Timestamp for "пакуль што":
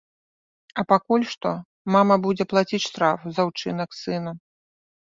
0.93-1.51